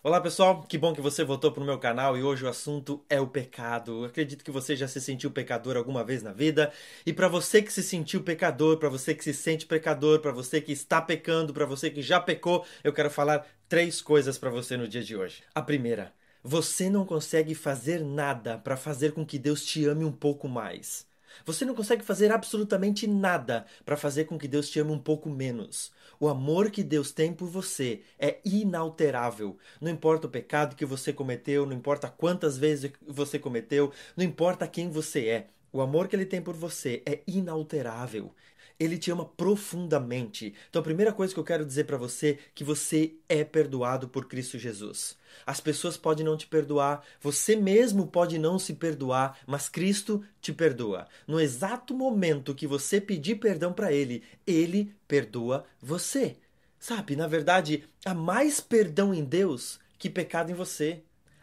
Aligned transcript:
Olá 0.00 0.20
pessoal, 0.20 0.62
que 0.62 0.78
bom 0.78 0.94
que 0.94 1.00
você 1.00 1.24
voltou 1.24 1.50
para 1.50 1.60
o 1.60 1.66
meu 1.66 1.76
canal 1.76 2.16
e 2.16 2.22
hoje 2.22 2.44
o 2.44 2.48
assunto 2.48 3.04
é 3.10 3.20
o 3.20 3.26
pecado. 3.26 4.02
Eu 4.02 4.04
acredito 4.04 4.44
que 4.44 4.50
você 4.50 4.76
já 4.76 4.86
se 4.86 5.00
sentiu 5.00 5.28
pecador 5.28 5.76
alguma 5.76 6.04
vez 6.04 6.22
na 6.22 6.32
vida 6.32 6.72
e 7.04 7.12
para 7.12 7.26
você 7.26 7.60
que 7.60 7.72
se 7.72 7.82
sentiu 7.82 8.22
pecador, 8.22 8.76
para 8.78 8.88
você 8.88 9.12
que 9.12 9.24
se 9.24 9.34
sente 9.34 9.66
pecador, 9.66 10.20
para 10.20 10.30
você 10.30 10.60
que 10.60 10.70
está 10.70 11.02
pecando, 11.02 11.52
para 11.52 11.66
você 11.66 11.90
que 11.90 12.00
já 12.00 12.20
pecou, 12.20 12.64
eu 12.84 12.92
quero 12.92 13.10
falar 13.10 13.44
três 13.68 14.00
coisas 14.00 14.38
para 14.38 14.50
você 14.50 14.76
no 14.76 14.86
dia 14.86 15.02
de 15.02 15.16
hoje. 15.16 15.42
A 15.52 15.60
primeira, 15.60 16.14
você 16.44 16.88
não 16.88 17.04
consegue 17.04 17.52
fazer 17.52 18.00
nada 18.00 18.56
para 18.56 18.76
fazer 18.76 19.10
com 19.10 19.26
que 19.26 19.36
Deus 19.36 19.64
te 19.64 19.84
ame 19.84 20.04
um 20.04 20.12
pouco 20.12 20.46
mais. 20.48 21.07
Você 21.44 21.64
não 21.64 21.74
consegue 21.74 22.04
fazer 22.04 22.32
absolutamente 22.32 23.06
nada 23.06 23.66
para 23.84 23.96
fazer 23.96 24.24
com 24.24 24.38
que 24.38 24.48
Deus 24.48 24.68
te 24.68 24.80
ame 24.80 24.92
um 24.92 24.98
pouco 24.98 25.28
menos. 25.28 25.92
O 26.20 26.28
amor 26.28 26.70
que 26.70 26.82
Deus 26.82 27.12
tem 27.12 27.32
por 27.32 27.48
você 27.48 28.02
é 28.18 28.38
inalterável. 28.44 29.56
Não 29.80 29.90
importa 29.90 30.26
o 30.26 30.30
pecado 30.30 30.74
que 30.74 30.84
você 30.84 31.12
cometeu, 31.12 31.64
não 31.64 31.76
importa 31.76 32.08
quantas 32.08 32.58
vezes 32.58 32.90
você 33.06 33.38
cometeu, 33.38 33.92
não 34.16 34.24
importa 34.24 34.66
quem 34.66 34.90
você 34.90 35.26
é. 35.28 35.46
O 35.72 35.80
amor 35.80 36.08
que 36.08 36.16
ele 36.16 36.26
tem 36.26 36.40
por 36.40 36.54
você 36.54 37.02
é 37.06 37.20
inalterável. 37.26 38.34
Ele 38.78 38.96
te 38.96 39.10
ama 39.10 39.24
profundamente. 39.24 40.54
Então, 40.68 40.80
a 40.80 40.84
primeira 40.84 41.12
coisa 41.12 41.34
que 41.34 41.40
eu 41.40 41.44
quero 41.44 41.66
dizer 41.66 41.84
para 41.84 41.96
você 41.96 42.30
é 42.30 42.38
que 42.54 42.62
você 42.62 43.14
é 43.28 43.42
perdoado 43.44 44.08
por 44.08 44.26
Cristo 44.26 44.58
Jesus. 44.58 45.16
As 45.46 45.60
pessoas 45.60 45.96
podem 45.96 46.24
não 46.24 46.36
te 46.36 46.46
perdoar, 46.46 47.04
você 47.20 47.56
mesmo 47.56 48.06
pode 48.06 48.38
não 48.38 48.58
se 48.58 48.74
perdoar, 48.74 49.38
mas 49.46 49.68
Cristo 49.68 50.24
te 50.40 50.52
perdoa. 50.52 51.06
No 51.26 51.40
exato 51.40 51.94
momento 51.94 52.54
que 52.54 52.66
você 52.66 53.00
pedir 53.00 53.36
perdão 53.36 53.72
para 53.72 53.92
Ele, 53.92 54.22
Ele 54.46 54.94
perdoa 55.06 55.64
você. 55.80 56.36
Sabe, 56.78 57.16
na 57.16 57.26
verdade, 57.26 57.84
há 58.04 58.14
mais 58.14 58.60
perdão 58.60 59.12
em 59.12 59.24
Deus 59.24 59.80
que 59.98 60.08
pecado 60.08 60.50
em 60.50 60.54
você. 60.54 61.02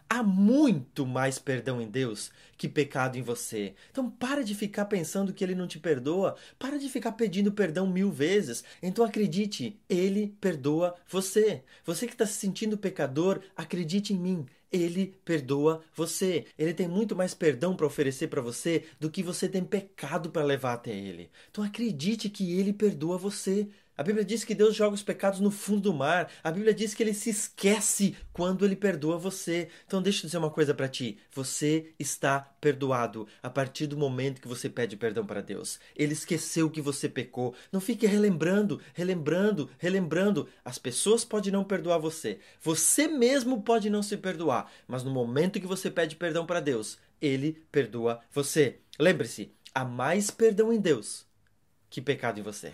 Há 0.09 0.21
muito 0.21 1.05
mais 1.05 1.39
perdão 1.39 1.81
em 1.81 1.87
Deus 1.87 2.31
que 2.57 2.69
pecado 2.69 3.17
em 3.17 3.21
você. 3.21 3.73
Então 3.91 4.09
para 4.09 4.43
de 4.43 4.53
ficar 4.53 4.85
pensando 4.85 5.33
que 5.33 5.43
Ele 5.43 5.55
não 5.55 5.67
te 5.67 5.79
perdoa. 5.79 6.35
Para 6.59 6.77
de 6.77 6.87
ficar 6.89 7.13
pedindo 7.13 7.51
perdão 7.51 7.87
mil 7.87 8.11
vezes. 8.11 8.63
Então 8.81 9.03
acredite, 9.03 9.79
Ele 9.89 10.35
perdoa 10.39 10.95
você. 11.07 11.63
Você 11.83 12.05
que 12.05 12.13
está 12.13 12.25
se 12.25 12.33
sentindo 12.33 12.77
pecador, 12.77 13.41
acredite 13.55 14.13
em 14.13 14.17
mim. 14.17 14.45
Ele 14.71 15.15
perdoa 15.23 15.81
você. 15.95 16.45
Ele 16.57 16.73
tem 16.73 16.87
muito 16.87 17.15
mais 17.15 17.33
perdão 17.33 17.75
para 17.75 17.85
oferecer 17.85 18.27
para 18.27 18.41
você 18.41 18.83
do 18.99 19.09
que 19.09 19.23
você 19.23 19.47
tem 19.47 19.63
pecado 19.63 20.29
para 20.29 20.43
levar 20.43 20.73
até 20.73 20.91
Ele. 20.91 21.29
Então 21.49 21.63
acredite 21.63 22.29
que 22.29 22.57
Ele 22.57 22.73
perdoa 22.73 23.17
você. 23.17 23.67
A 23.97 24.03
Bíblia 24.03 24.25
diz 24.25 24.43
que 24.43 24.53
Deus 24.53 24.75
joga 24.75 24.93
os 24.93 25.03
pecados 25.03 25.39
no 25.39 25.49
fundo 25.49 25.81
do 25.81 25.93
mar. 25.93 26.29
A 26.43 26.51
Bíblia 26.51 26.73
diz 26.73 26.93
que 26.93 27.01
ele 27.01 27.13
se 27.13 27.29
esquece 27.29 28.15
quando 28.33 28.65
ele 28.65 28.75
perdoa 28.75 29.17
você. 29.17 29.69
Então 29.87 30.01
deixa 30.01 30.19
eu 30.19 30.27
dizer 30.27 30.37
uma 30.37 30.49
coisa 30.49 30.73
para 30.73 30.89
ti. 30.89 31.17
Você 31.31 31.93
está 31.97 32.39
perdoado 32.59 33.25
a 33.41 33.49
partir 33.49 33.87
do 33.87 33.97
momento 33.97 34.41
que 34.41 34.47
você 34.47 34.69
pede 34.69 34.97
perdão 34.97 35.25
para 35.25 35.41
Deus. 35.41 35.79
Ele 35.95 36.13
esqueceu 36.13 36.69
que 36.69 36.81
você 36.81 37.07
pecou. 37.07 37.55
Não 37.71 37.79
fique 37.79 38.05
relembrando, 38.05 38.81
relembrando, 38.93 39.69
relembrando. 39.77 40.49
As 40.63 40.77
pessoas 40.77 41.23
podem 41.23 41.53
não 41.53 41.63
perdoar 41.63 41.97
você. 41.97 42.39
Você 42.61 43.07
mesmo 43.07 43.61
pode 43.61 43.89
não 43.89 44.03
se 44.03 44.17
perdoar, 44.17 44.69
mas 44.87 45.03
no 45.03 45.11
momento 45.11 45.59
que 45.59 45.67
você 45.67 45.89
pede 45.89 46.15
perdão 46.15 46.45
para 46.45 46.59
Deus, 46.59 46.97
ele 47.21 47.63
perdoa 47.71 48.19
você. 48.31 48.79
Lembre-se, 48.99 49.53
há 49.73 49.85
mais 49.85 50.29
perdão 50.29 50.73
em 50.73 50.79
Deus 50.79 51.25
que 51.89 52.01
pecado 52.01 52.39
em 52.39 52.43
você. 52.43 52.73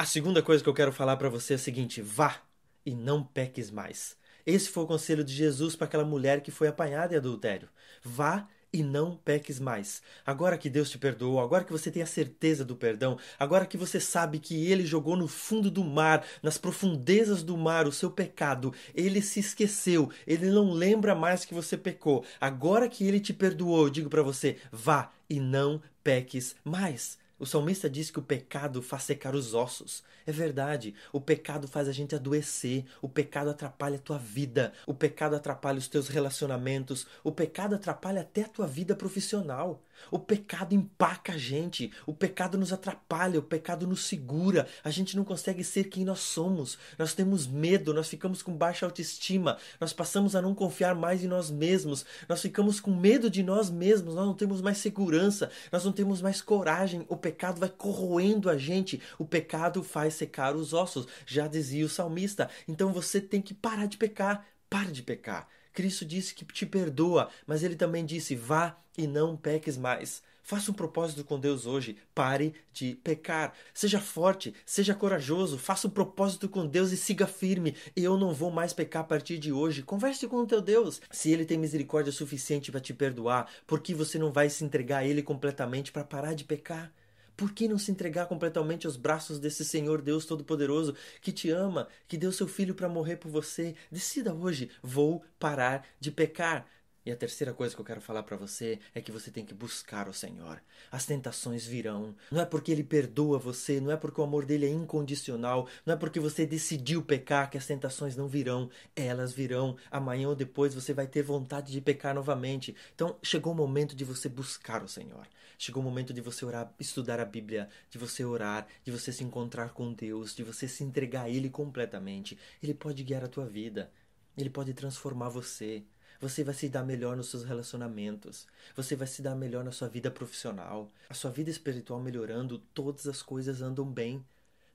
A 0.00 0.04
segunda 0.04 0.40
coisa 0.40 0.62
que 0.62 0.68
eu 0.68 0.74
quero 0.74 0.92
falar 0.92 1.16
para 1.16 1.28
você 1.28 1.54
é 1.54 1.56
o 1.56 1.58
seguinte: 1.58 2.00
vá 2.00 2.40
e 2.86 2.94
não 2.94 3.24
peques 3.24 3.68
mais. 3.68 4.16
Esse 4.46 4.68
foi 4.68 4.84
o 4.84 4.86
conselho 4.86 5.24
de 5.24 5.34
Jesus 5.34 5.74
para 5.74 5.88
aquela 5.88 6.04
mulher 6.04 6.40
que 6.40 6.52
foi 6.52 6.68
apanhada 6.68 7.14
em 7.14 7.16
adultério. 7.16 7.68
Vá 8.00 8.46
e 8.72 8.80
não 8.80 9.16
peques 9.16 9.58
mais. 9.58 10.00
Agora 10.24 10.56
que 10.56 10.70
Deus 10.70 10.88
te 10.88 10.98
perdoou, 10.98 11.40
agora 11.40 11.64
que 11.64 11.72
você 11.72 11.90
tem 11.90 12.00
a 12.00 12.06
certeza 12.06 12.64
do 12.64 12.76
perdão, 12.76 13.18
agora 13.40 13.66
que 13.66 13.76
você 13.76 13.98
sabe 13.98 14.38
que 14.38 14.70
Ele 14.70 14.86
jogou 14.86 15.16
no 15.16 15.26
fundo 15.26 15.68
do 15.68 15.82
mar, 15.82 16.24
nas 16.44 16.56
profundezas 16.56 17.42
do 17.42 17.56
mar, 17.56 17.88
o 17.88 17.92
seu 17.92 18.08
pecado, 18.08 18.72
Ele 18.94 19.20
se 19.20 19.40
esqueceu, 19.40 20.12
Ele 20.24 20.48
não 20.48 20.70
lembra 20.70 21.12
mais 21.12 21.44
que 21.44 21.54
você 21.54 21.76
pecou. 21.76 22.24
Agora 22.40 22.88
que 22.88 23.04
Ele 23.04 23.18
te 23.18 23.32
perdoou, 23.34 23.86
eu 23.86 23.90
digo 23.90 24.08
para 24.08 24.22
você: 24.22 24.58
vá 24.70 25.10
e 25.28 25.40
não 25.40 25.82
peques 26.04 26.54
mais. 26.64 27.18
O 27.38 27.46
salmista 27.46 27.88
diz 27.88 28.10
que 28.10 28.18
o 28.18 28.22
pecado 28.22 28.82
faz 28.82 29.04
secar 29.04 29.34
os 29.34 29.54
ossos. 29.54 30.02
É 30.26 30.32
verdade, 30.32 30.94
o 31.12 31.20
pecado 31.20 31.68
faz 31.68 31.88
a 31.88 31.92
gente 31.92 32.14
adoecer, 32.14 32.84
o 33.00 33.08
pecado 33.08 33.50
atrapalha 33.50 33.96
a 33.96 34.00
tua 34.00 34.18
vida, 34.18 34.72
o 34.86 34.92
pecado 34.92 35.36
atrapalha 35.36 35.78
os 35.78 35.88
teus 35.88 36.08
relacionamentos, 36.08 37.06
o 37.22 37.30
pecado 37.30 37.74
atrapalha 37.74 38.22
até 38.22 38.42
a 38.42 38.48
tua 38.48 38.66
vida 38.66 38.94
profissional. 38.96 39.80
O 40.10 40.18
pecado 40.18 40.74
empaca 40.74 41.32
a 41.32 41.38
gente, 41.38 41.92
o 42.06 42.14
pecado 42.14 42.56
nos 42.56 42.72
atrapalha, 42.72 43.38
o 43.38 43.42
pecado 43.42 43.86
nos 43.86 44.04
segura, 44.04 44.66
a 44.82 44.90
gente 44.90 45.16
não 45.16 45.24
consegue 45.24 45.62
ser 45.62 45.84
quem 45.84 46.04
nós 46.04 46.20
somos, 46.20 46.78
nós 46.98 47.14
temos 47.14 47.46
medo, 47.46 47.92
nós 47.92 48.08
ficamos 48.08 48.42
com 48.42 48.56
baixa 48.56 48.86
autoestima, 48.86 49.58
nós 49.80 49.92
passamos 49.92 50.34
a 50.34 50.42
não 50.42 50.54
confiar 50.54 50.94
mais 50.94 51.22
em 51.22 51.28
nós 51.28 51.50
mesmos, 51.50 52.04
nós 52.28 52.40
ficamos 52.40 52.80
com 52.80 52.94
medo 52.94 53.30
de 53.30 53.42
nós 53.42 53.70
mesmos, 53.70 54.14
nós 54.14 54.26
não 54.26 54.34
temos 54.34 54.60
mais 54.60 54.78
segurança, 54.78 55.50
nós 55.70 55.84
não 55.84 55.92
temos 55.92 56.22
mais 56.22 56.40
coragem, 56.40 57.04
o 57.08 57.16
pecado 57.16 57.60
vai 57.60 57.68
corroendo 57.68 58.48
a 58.48 58.56
gente, 58.56 59.00
o 59.18 59.24
pecado 59.24 59.82
faz 59.82 60.14
secar 60.14 60.56
os 60.56 60.72
ossos, 60.72 61.06
já 61.26 61.46
dizia 61.46 61.84
o 61.84 61.88
salmista. 61.88 62.48
Então 62.66 62.92
você 62.92 63.20
tem 63.20 63.42
que 63.42 63.54
parar 63.54 63.86
de 63.86 63.96
pecar, 63.96 64.46
pare 64.68 64.92
de 64.92 65.02
pecar. 65.02 65.48
Cristo 65.78 66.04
disse 66.04 66.34
que 66.34 66.44
te 66.44 66.66
perdoa, 66.66 67.28
mas 67.46 67.62
ele 67.62 67.76
também 67.76 68.04
disse: 68.04 68.34
vá 68.34 68.76
e 68.96 69.06
não 69.06 69.36
peques 69.36 69.76
mais. 69.76 70.20
Faça 70.42 70.72
um 70.72 70.74
propósito 70.74 71.22
com 71.22 71.38
Deus 71.38 71.66
hoje. 71.66 71.96
Pare 72.12 72.52
de 72.72 72.96
pecar. 72.96 73.52
Seja 73.72 74.00
forte, 74.00 74.52
seja 74.66 74.92
corajoso. 74.92 75.56
Faça 75.56 75.86
um 75.86 75.90
propósito 75.90 76.48
com 76.48 76.66
Deus 76.66 76.90
e 76.90 76.96
siga 76.96 77.28
firme. 77.28 77.76
Eu 77.94 78.16
não 78.16 78.34
vou 78.34 78.50
mais 78.50 78.72
pecar 78.72 79.02
a 79.02 79.06
partir 79.06 79.38
de 79.38 79.52
hoje. 79.52 79.84
Converse 79.84 80.26
com 80.26 80.38
o 80.38 80.46
teu 80.48 80.60
Deus. 80.60 81.00
Se 81.12 81.30
ele 81.30 81.44
tem 81.44 81.56
misericórdia 81.56 82.10
suficiente 82.10 82.72
para 82.72 82.80
te 82.80 82.92
perdoar, 82.92 83.48
por 83.64 83.78
que 83.78 83.94
você 83.94 84.18
não 84.18 84.32
vai 84.32 84.50
se 84.50 84.64
entregar 84.64 84.98
a 84.98 85.06
ele 85.06 85.22
completamente 85.22 85.92
para 85.92 86.02
parar 86.02 86.34
de 86.34 86.42
pecar? 86.42 86.92
Por 87.38 87.52
que 87.52 87.68
não 87.68 87.78
se 87.78 87.92
entregar 87.92 88.26
completamente 88.26 88.84
aos 88.84 88.96
braços 88.96 89.38
desse 89.38 89.64
Senhor 89.64 90.02
Deus 90.02 90.26
Todo-Poderoso 90.26 90.96
que 91.22 91.30
te 91.30 91.50
ama, 91.50 91.86
que 92.08 92.18
deu 92.18 92.32
seu 92.32 92.48
filho 92.48 92.74
para 92.74 92.88
morrer 92.88 93.14
por 93.14 93.30
você? 93.30 93.76
Decida 93.92 94.34
hoje: 94.34 94.68
vou 94.82 95.22
parar 95.38 95.86
de 96.00 96.10
pecar. 96.10 96.66
E 97.08 97.10
a 97.10 97.16
terceira 97.16 97.54
coisa 97.54 97.74
que 97.74 97.80
eu 97.80 97.86
quero 97.86 98.02
falar 98.02 98.22
para 98.22 98.36
você 98.36 98.78
é 98.94 99.00
que 99.00 99.10
você 99.10 99.30
tem 99.30 99.42
que 99.42 99.54
buscar 99.54 100.10
o 100.10 100.12
Senhor. 100.12 100.60
As 100.92 101.06
tentações 101.06 101.64
virão. 101.64 102.14
Não 102.30 102.42
é 102.42 102.44
porque 102.44 102.70
ele 102.70 102.84
perdoa 102.84 103.38
você, 103.38 103.80
não 103.80 103.90
é 103.90 103.96
porque 103.96 104.20
o 104.20 104.24
amor 104.24 104.44
dele 104.44 104.66
é 104.66 104.68
incondicional, 104.68 105.66
não 105.86 105.94
é 105.94 105.96
porque 105.96 106.20
você 106.20 106.44
decidiu 106.44 107.02
pecar 107.02 107.48
que 107.48 107.56
as 107.56 107.64
tentações 107.64 108.14
não 108.14 108.28
virão. 108.28 108.68
Elas 108.94 109.32
virão. 109.32 109.74
Amanhã 109.90 110.28
ou 110.28 110.34
depois 110.34 110.74
você 110.74 110.92
vai 110.92 111.06
ter 111.06 111.22
vontade 111.22 111.72
de 111.72 111.80
pecar 111.80 112.14
novamente. 112.14 112.76
Então, 112.94 113.16
chegou 113.22 113.54
o 113.54 113.56
momento 113.56 113.96
de 113.96 114.04
você 114.04 114.28
buscar 114.28 114.84
o 114.84 114.88
Senhor. 114.88 115.26
Chegou 115.56 115.82
o 115.82 115.86
momento 115.86 116.12
de 116.12 116.20
você 116.20 116.44
orar, 116.44 116.70
estudar 116.78 117.20
a 117.20 117.24
Bíblia, 117.24 117.70
de 117.88 117.96
você 117.96 118.22
orar, 118.22 118.66
de 118.84 118.92
você 118.92 119.14
se 119.14 119.24
encontrar 119.24 119.70
com 119.70 119.94
Deus, 119.94 120.34
de 120.34 120.42
você 120.42 120.68
se 120.68 120.84
entregar 120.84 121.22
a 121.22 121.30
ele 121.30 121.48
completamente. 121.48 122.38
Ele 122.62 122.74
pode 122.74 123.02
guiar 123.02 123.24
a 123.24 123.28
tua 123.28 123.46
vida. 123.46 123.90
Ele 124.36 124.50
pode 124.50 124.74
transformar 124.74 125.30
você. 125.30 125.82
Você 126.20 126.42
vai 126.42 126.54
se 126.54 126.68
dar 126.68 126.84
melhor 126.84 127.16
nos 127.16 127.30
seus 127.30 127.44
relacionamentos. 127.44 128.46
Você 128.74 128.96
vai 128.96 129.06
se 129.06 129.22
dar 129.22 129.36
melhor 129.36 129.64
na 129.64 129.70
sua 129.70 129.88
vida 129.88 130.10
profissional. 130.10 130.90
A 131.08 131.14
sua 131.14 131.30
vida 131.30 131.50
espiritual 131.50 132.00
melhorando, 132.00 132.58
todas 132.74 133.06
as 133.06 133.22
coisas 133.22 133.62
andam 133.62 133.84
bem. 133.84 134.24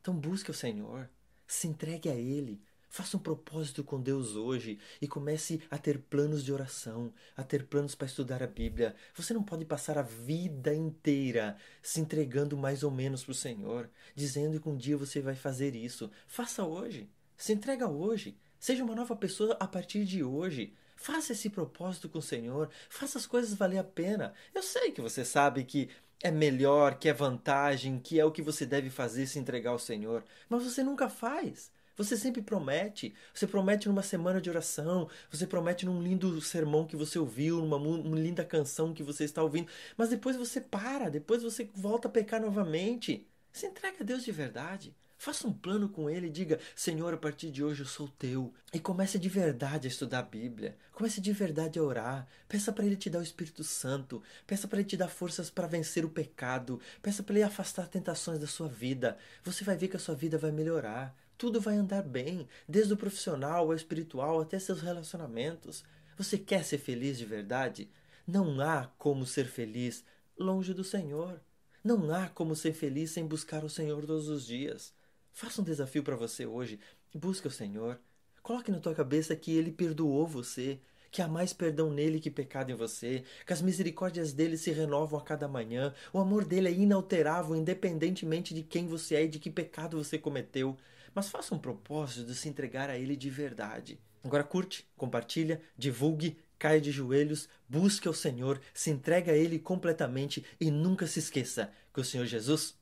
Então 0.02 0.16
busque 0.16 0.52
o 0.52 0.54
Senhor. 0.54 1.09
Se 1.46 1.68
entregue 1.68 2.09
a 2.09 2.16
Ele. 2.16 2.62
Faça 2.94 3.18
um 3.18 3.20
propósito 3.20 3.84
com 3.84 4.00
Deus 4.00 4.36
hoje 4.36 4.78
e 5.02 5.08
comece 5.08 5.59
a 5.72 5.80
ter 5.80 5.98
planos 5.98 6.45
de 6.45 6.54
oração, 6.54 7.12
a 7.36 7.42
ter 7.42 7.66
planos 7.66 7.96
para 7.96 8.06
estudar 8.06 8.44
a 8.44 8.48
Bíblia. 8.48 8.96
Você 9.16 9.34
não 9.34 9.42
pode 9.42 9.66
passar 9.66 9.98
a 9.98 10.04
vida 10.04 10.75
inteira 10.75 11.57
se 11.81 12.00
entregando 12.00 12.56
mais 12.56 12.84
ou 12.84 12.92
menos 12.92 13.24
para 13.24 13.31
o 13.31 13.36
Senhor, 13.36 13.89
dizendo 14.16 14.62
que 14.62 14.69
um 14.69 14.78
dia 14.78 14.96
você 14.96 15.22
vai 15.22 15.36
fazer 15.36 15.75
isso. 15.75 16.12
Faça 16.28 16.63
hoje. 16.63 17.10
Se 17.36 17.51
entrega 17.51 17.89
hoje. 17.89 18.38
Seja 18.60 18.84
uma 18.84 18.94
nova 18.96 19.16
pessoa 19.16 19.57
a 19.60 19.68
partir 19.68 20.06
de 20.06 20.24
hoje. 20.24 20.75
Faça 21.03 21.33
esse 21.33 21.50
propósito 21.50 22.07
com 22.07 22.19
o 22.19 22.21
Senhor, 22.21 22.69
faça 22.88 23.17
as 23.17 23.25
coisas 23.25 23.53
valer 23.53 23.77
a 23.77 23.83
pena. 23.83 24.33
Eu 24.55 24.63
sei 24.63 24.89
que 24.89 25.01
você 25.01 25.25
sabe 25.25 25.65
que 25.65 25.89
é 26.21 26.31
melhor, 26.31 26.95
que 26.97 27.09
é 27.09 27.13
vantagem, 27.13 28.00
que 28.00 28.17
é 28.17 28.23
o 28.23 28.31
que 28.31 28.41
você 28.41 28.65
deve 28.65 28.89
fazer 28.89 29.27
se 29.27 29.38
entregar 29.38 29.71
ao 29.71 29.79
Senhor, 29.79 30.23
mas 30.47 30.63
você 30.63 30.81
nunca 30.81 31.09
faz. 31.09 31.73
Você 31.97 32.15
sempre 32.15 32.41
promete. 32.41 33.13
Você 33.33 33.45
promete 33.45 33.89
numa 33.89 34.01
semana 34.01 34.39
de 34.39 34.50
oração, 34.50 35.09
você 35.29 35.45
promete 35.45 35.85
num 35.85 36.01
lindo 36.01 36.39
sermão 36.39 36.88
que 36.88 36.95
você 36.95 37.19
ouviu, 37.19 37.57
numa, 37.57 37.77
linda 38.17 38.45
canção 38.45 38.94
que 38.94 39.03
você 39.03 39.25
está 39.25 39.44
ouvindo, 39.44 39.69
mas 39.97 40.07
depois 40.07 40.38
você 40.38 40.61
para, 40.61 41.09
depois 41.09 41.44
você 41.44 41.69
volta 41.75 42.07
a 42.07 42.11
pecar 42.11 42.39
novamente. 42.39 43.27
Se 43.51 43.67
entrega 43.67 43.97
a 44.00 44.05
Deus 44.05 44.23
de 44.23 44.31
verdade. 44.31 44.95
Faça 45.24 45.48
um 45.48 45.54
plano 45.54 45.88
com 45.88 46.10
ele 46.10 46.28
e 46.28 46.30
diga: 46.30 46.60
Senhor, 46.75 47.14
a 47.14 47.18
partir 47.18 47.50
de 47.50 47.64
hoje 47.64 47.81
eu 47.81 47.86
sou 47.86 48.10
teu. 48.10 48.54
E 48.74 48.78
comece 48.78 49.18
de 49.18 49.30
verdade 49.30 49.88
a 49.88 49.90
estudar 49.90 50.20
a 50.20 50.24
Bíblia. 50.24 50.75
Comece 50.92 51.22
de 51.22 51.31
verdade 51.31 51.80
a 51.80 51.81
orar. 51.81 52.28
Peça 52.46 52.74
para 52.74 52.86
ele 52.86 52.98
te 52.98 53.10
dar 53.10 53.20
o 53.20 53.24
Espírito 53.24 53.64
Santo. 53.64 54.22
Peça 54.46 54.68
para 54.68 54.80
ele 54.80 54.90
te 54.90 54.98
dar 54.98 55.08
forças 55.08 55.50
para 55.50 55.66
vencer 55.66 56.04
o 56.04 56.10
pecado. 56.10 56.78
Peça 57.02 57.24
para 57.24 57.36
ele 57.36 57.44
afastar 57.46 57.88
tentações 57.88 58.38
da 58.38 58.48
sua 58.48 58.68
vida. 58.68 59.18
Você 59.46 59.64
vai 59.64 59.78
ver 59.78 59.88
que 59.88 59.96
a 59.96 60.00
sua 60.00 60.14
vida 60.14 60.38
vai 60.38 60.52
melhorar. 60.52 61.16
Tudo 61.38 61.62
vai 61.62 61.78
andar 61.78 62.04
bem, 62.04 62.46
desde 62.68 62.92
o 62.92 62.98
profissional 62.98 63.68
ao 63.68 63.74
espiritual 63.74 64.42
até 64.42 64.60
seus 64.60 64.81
relacionamentos. 64.81 65.86
Você 66.18 66.38
quer 66.38 66.66
ser 66.66 66.80
feliz 66.80 67.18
de 67.18 67.24
verdade? 67.24 67.90
Não 68.28 68.60
há 68.60 68.92
como 68.98 69.25
ser 69.25 69.46
feliz 69.46 70.04
longe 70.38 70.74
do 70.74 70.84
Senhor. 70.84 71.40
Não 71.81 72.14
há 72.14 72.28
como 72.28 72.58
ser 72.58 72.74
feliz 72.74 73.12
sem 73.12 73.25
buscar 73.25 73.64
o 73.64 73.70
Senhor 73.70 74.06
todos 74.06 74.28
os 74.28 74.46
dias. 74.46 74.92
Faça 75.33 75.62
um 75.62 75.63
desafio 75.63 76.03
para 76.03 76.15
você 76.15 76.45
hoje. 76.45 76.80
Busque 77.13 77.47
o 77.47 77.51
Senhor. 77.51 78.00
Coloque 78.44 78.71
na 78.71 78.80
tua 78.80 78.94
cabeça 78.94 79.35
que 79.35 79.51
Ele 79.51 79.71
perdoou 79.71 80.27
você, 80.27 80.80
que 81.09 81.24
há 81.24 81.27
mais 81.27 81.51
perdão 81.51 81.89
nele 81.89 82.19
que 82.19 82.30
pecado 82.30 82.71
em 82.71 82.75
você, 82.75 83.24
que 83.45 83.51
as 83.51 83.62
misericórdias 83.62 84.31
dele 84.31 84.57
se 84.57 84.71
renovam 84.71 85.19
a 85.19 85.24
cada 85.24 85.47
manhã, 85.47 85.91
o 86.13 86.19
amor 86.19 86.45
dele 86.45 86.68
é 86.68 86.71
inalterável, 86.71 87.56
independentemente 87.56 88.53
de 88.53 88.62
quem 88.62 88.85
você 88.88 89.15
é 89.15 89.24
e 89.24 89.27
de 89.27 89.39
que 89.39 89.50
pecado 89.50 89.97
você 89.97 90.19
cometeu. 90.19 90.77
Mas 91.15 91.30
faça 91.30 91.56
um 91.56 91.59
propósito 91.59 92.27
de 92.27 92.36
se 92.36 92.47
entregar 92.47 92.89
a 92.89 92.97
ele 92.97 93.15
de 93.15 93.29
verdade. 93.31 94.00
Agora 94.24 94.44
curte, 94.44 94.88
compartilha, 94.95 95.62
divulgue, 95.75 96.38
caia 96.59 96.79
de 96.79 96.91
joelhos, 96.91 97.50
busque 97.68 98.07
o 98.07 98.13
Senhor, 98.13 98.62
se 98.74 98.91
entregue 98.91 99.31
a 99.31 99.36
Ele 99.36 99.59
completamente 99.59 100.45
e 100.62 100.71
nunca 100.71 101.06
se 101.06 101.19
esqueça 101.19 101.74
que 101.94 102.00
o 102.00 102.06
Senhor 102.06 102.25
Jesus 102.25 102.77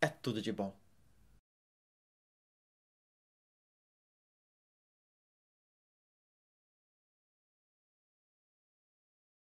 é 0.00 0.08
tudo 0.08 0.42
de 0.42 0.52
bom. 0.52 0.81